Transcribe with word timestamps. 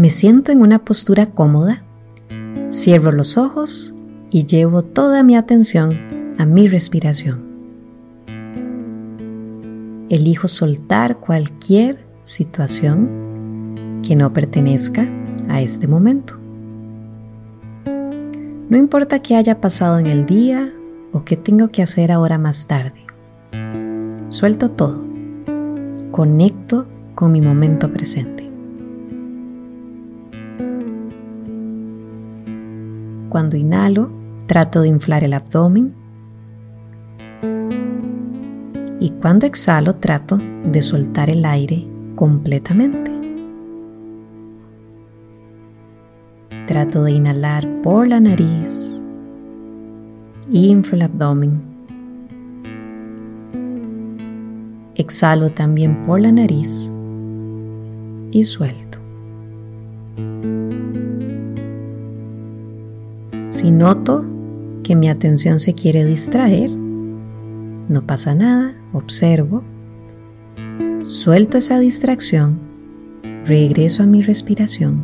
Me 0.00 0.08
siento 0.08 0.50
en 0.50 0.62
una 0.62 0.78
postura 0.78 1.26
cómoda, 1.26 1.82
cierro 2.70 3.12
los 3.12 3.36
ojos 3.36 3.94
y 4.30 4.46
llevo 4.46 4.80
toda 4.80 5.22
mi 5.22 5.36
atención 5.36 6.34
a 6.38 6.46
mi 6.46 6.68
respiración. 6.68 7.44
Elijo 10.08 10.48
soltar 10.48 11.18
cualquier 11.18 12.02
situación 12.22 14.00
que 14.02 14.16
no 14.16 14.32
pertenezca 14.32 15.06
a 15.50 15.60
este 15.60 15.86
momento. 15.86 16.32
No 18.70 18.78
importa 18.78 19.18
qué 19.18 19.36
haya 19.36 19.60
pasado 19.60 19.98
en 19.98 20.06
el 20.06 20.24
día 20.24 20.72
o 21.12 21.24
qué 21.26 21.36
tengo 21.36 21.68
que 21.68 21.82
hacer 21.82 22.10
ahora 22.10 22.38
más 22.38 22.66
tarde. 22.66 23.04
Suelto 24.30 24.70
todo. 24.70 25.04
Conecto 26.10 26.86
con 27.14 27.32
mi 27.32 27.42
momento 27.42 27.92
presente. 27.92 28.49
Cuando 33.30 33.56
inhalo, 33.56 34.10
trato 34.46 34.80
de 34.82 34.88
inflar 34.88 35.22
el 35.22 35.34
abdomen. 35.34 35.94
Y 38.98 39.10
cuando 39.10 39.46
exhalo, 39.46 39.94
trato 39.94 40.36
de 40.64 40.82
soltar 40.82 41.30
el 41.30 41.44
aire 41.44 41.86
completamente. 42.16 43.12
Trato 46.66 47.04
de 47.04 47.12
inhalar 47.12 47.68
por 47.82 48.08
la 48.08 48.18
nariz, 48.18 49.00
inflo 50.50 50.96
el 50.96 51.02
abdomen. 51.02 51.62
Exhalo 54.96 55.50
también 55.50 56.04
por 56.04 56.20
la 56.20 56.32
nariz 56.32 56.92
y 58.32 58.42
suelto. 58.42 58.98
Si 63.50 63.72
noto 63.72 64.24
que 64.84 64.94
mi 64.94 65.08
atención 65.08 65.58
se 65.58 65.74
quiere 65.74 66.04
distraer, 66.04 66.70
no 66.70 68.06
pasa 68.06 68.32
nada, 68.32 68.76
observo, 68.92 69.64
suelto 71.02 71.58
esa 71.58 71.80
distracción, 71.80 72.60
regreso 73.44 74.04
a 74.04 74.06
mi 74.06 74.22
respiración 74.22 75.02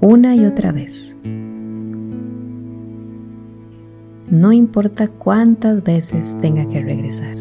una 0.00 0.34
y 0.34 0.46
otra 0.46 0.72
vez. 0.72 1.18
No 4.30 4.50
importa 4.50 5.08
cuántas 5.08 5.84
veces 5.84 6.38
tenga 6.40 6.66
que 6.66 6.80
regresar. 6.80 7.34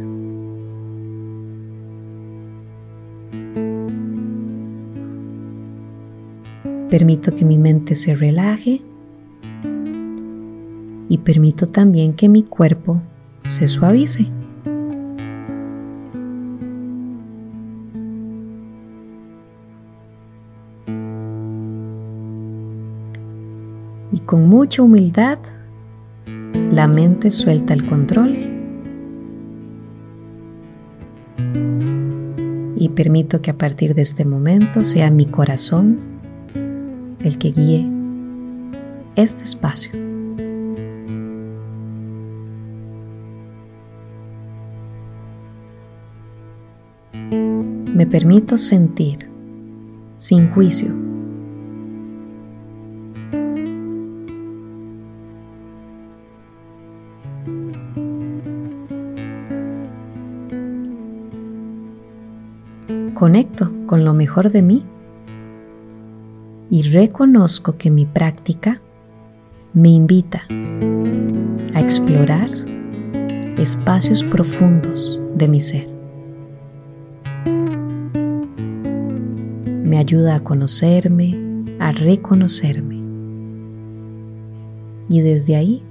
Permito 6.89 7.33
que 7.33 7.45
mi 7.45 7.57
mente 7.57 7.95
se 7.95 8.15
relaje 8.15 8.81
y 11.09 11.17
permito 11.17 11.65
también 11.65 12.13
que 12.13 12.29
mi 12.29 12.43
cuerpo 12.43 13.01
se 13.43 13.67
suavice. 13.67 14.31
y 24.11 24.19
con 24.19 24.47
mucha 24.47 24.81
humildad 24.81 25.39
la 26.71 26.87
mente 26.87 27.31
suelta 27.31 27.73
el 27.73 27.85
control 27.85 28.49
y 32.75 32.89
permito 32.89 33.41
que 33.41 33.51
a 33.51 33.57
partir 33.57 33.93
de 33.93 34.01
este 34.01 34.25
momento 34.25 34.83
sea 34.83 35.11
mi 35.11 35.25
corazón 35.25 35.99
el 37.21 37.37
que 37.37 37.51
guíe 37.51 37.87
este 39.15 39.43
espacio. 39.43 40.08
Me 47.13 48.05
permito 48.05 48.57
sentir 48.57 49.29
sin 50.15 50.49
juicio 50.51 50.93
conecto 63.19 63.69
con 63.85 64.05
lo 64.05 64.13
mejor 64.13 64.49
de 64.49 64.61
mí 64.61 64.85
y 66.69 66.83
reconozco 66.83 67.75
que 67.77 67.91
mi 67.91 68.05
práctica 68.05 68.81
me 69.73 69.89
invita 69.89 70.43
a 71.73 71.81
explorar 71.81 72.49
espacios 73.57 74.23
profundos 74.23 75.21
de 75.35 75.47
mi 75.49 75.59
ser. 75.59 75.98
Ayuda 79.99 80.35
a 80.35 80.43
conocerme, 80.43 81.37
a 81.79 81.91
reconocerme. 81.91 82.99
Y 85.09 85.21
desde 85.21 85.55
ahí 85.55 85.83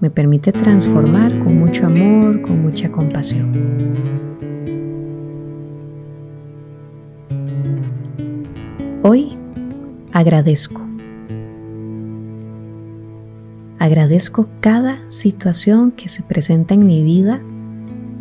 me 0.00 0.10
permite 0.10 0.52
transformar 0.52 1.38
con 1.40 1.58
mucho 1.58 1.86
amor, 1.86 2.40
con 2.42 2.62
mucha 2.62 2.90
compasión. 2.90 3.52
Hoy 9.02 9.36
agradezco. 10.12 10.82
Agradezco 13.78 14.48
cada 14.60 14.98
situación 15.08 15.92
que 15.92 16.08
se 16.08 16.22
presenta 16.22 16.74
en 16.74 16.84
mi 16.84 17.02
vida 17.04 17.40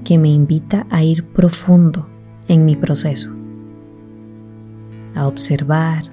que 0.06 0.18
me 0.18 0.30
invita 0.30 0.88
a 0.90 1.04
ir 1.04 1.26
profundo 1.26 2.08
en 2.48 2.64
mi 2.64 2.76
proceso, 2.76 3.36
a 5.18 5.28
observar, 5.28 6.04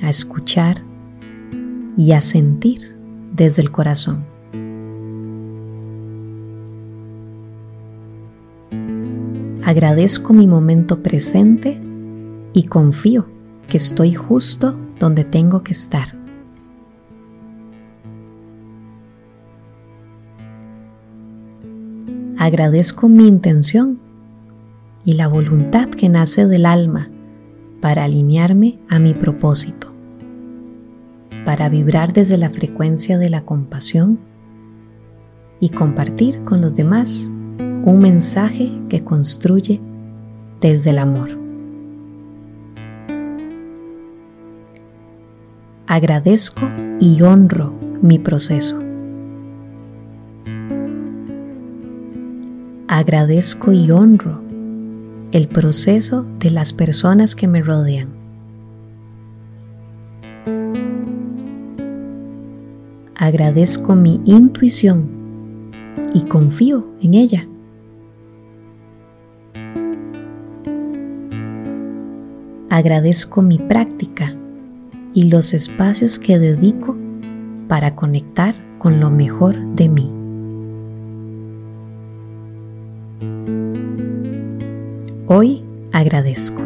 a 0.00 0.08
escuchar 0.08 0.76
y 1.96 2.12
a 2.12 2.20
sentir 2.20 2.96
desde 3.32 3.62
el 3.62 3.70
corazón. 3.70 4.24
Agradezco 9.64 10.32
mi 10.32 10.46
momento 10.46 11.02
presente 11.02 11.80
y 12.52 12.64
confío 12.64 13.26
que 13.68 13.78
estoy 13.78 14.14
justo 14.14 14.78
donde 15.00 15.24
tengo 15.24 15.62
que 15.64 15.72
estar. 15.72 16.16
Agradezco 22.38 23.08
mi 23.08 23.26
intención 23.26 23.98
y 25.04 25.14
la 25.14 25.28
voluntad 25.28 25.88
que 25.88 26.08
nace 26.08 26.46
del 26.46 26.66
alma 26.66 27.08
para 27.84 28.04
alinearme 28.04 28.78
a 28.88 28.98
mi 28.98 29.12
propósito, 29.12 29.92
para 31.44 31.68
vibrar 31.68 32.14
desde 32.14 32.38
la 32.38 32.48
frecuencia 32.48 33.18
de 33.18 33.28
la 33.28 33.44
compasión 33.44 34.20
y 35.60 35.68
compartir 35.68 36.44
con 36.44 36.62
los 36.62 36.74
demás 36.74 37.30
un 37.84 37.98
mensaje 38.00 38.72
que 38.88 39.04
construye 39.04 39.82
desde 40.62 40.88
el 40.88 40.98
amor. 40.98 41.38
agradezco 45.86 46.62
y 47.00 47.20
honro 47.20 47.74
mi 48.00 48.18
proceso. 48.18 48.82
Agradezco 52.88 53.72
y 53.72 53.90
honro 53.90 54.43
el 55.34 55.48
proceso 55.48 56.24
de 56.38 56.52
las 56.52 56.72
personas 56.72 57.34
que 57.34 57.48
me 57.48 57.60
rodean. 57.60 58.08
Agradezco 63.16 63.96
mi 63.96 64.20
intuición 64.26 65.72
y 66.12 66.22
confío 66.26 66.86
en 67.02 67.14
ella. 67.14 67.48
Agradezco 72.70 73.42
mi 73.42 73.58
práctica 73.58 74.36
y 75.14 75.30
los 75.30 75.52
espacios 75.52 76.20
que 76.20 76.38
dedico 76.38 76.96
para 77.66 77.96
conectar 77.96 78.54
con 78.78 79.00
lo 79.00 79.10
mejor 79.10 79.58
de 79.74 79.88
mí. 79.88 80.13
Hoy 85.26 85.62
agradezco. 85.92 86.62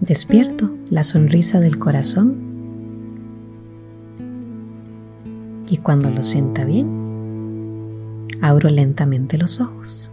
Despierto 0.00 0.70
la 0.90 1.02
sonrisa 1.02 1.58
del 1.60 1.78
corazón 1.78 2.52
Y 5.72 5.78
cuando 5.78 6.10
lo 6.10 6.22
sienta 6.22 6.66
bien, 6.66 6.86
abro 8.42 8.68
lentamente 8.68 9.38
los 9.38 9.58
ojos. 9.58 10.12